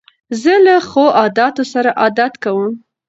[0.41, 2.71] زه له ښو عادتو سره عادت کوم.